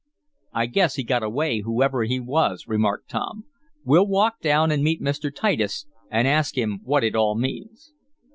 [0.51, 3.45] "I guess he got away, whoever he was," remarked Tom.
[3.85, 5.31] "We'll walk down and meet Mr.
[5.31, 7.93] Titus, and ask him what it all means."